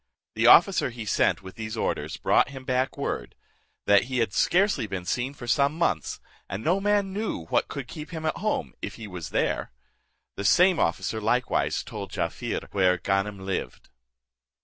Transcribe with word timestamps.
The 0.33 0.47
officer 0.47 0.89
he 0.89 1.05
sent 1.05 1.43
with 1.43 1.53
these 1.57 1.77
orders 1.77 2.17
brought 2.17 2.49
him 2.49 2.65
back 2.65 2.97
word, 2.97 3.35
that 3.85 4.05
he 4.05 4.17
had 4.17 4.33
scarcely 4.33 4.87
been 4.87 5.05
seen 5.05 5.35
for 5.35 5.45
some 5.45 5.77
months, 5.77 6.19
and 6.49 6.63
no 6.63 6.79
man 6.81 7.13
knew 7.13 7.45
what 7.49 7.67
could 7.67 7.87
keep 7.87 8.09
him 8.09 8.25
at 8.25 8.37
home, 8.37 8.73
if 8.81 8.95
he 8.95 9.05
was 9.05 9.29
there. 9.29 9.71
The 10.37 10.43
same 10.43 10.79
officer 10.79 11.21
likewise 11.21 11.83
told 11.83 12.09
Jaaffier 12.09 12.67
where 12.71 12.97
Ganem 12.97 13.41
lived. 13.45 13.89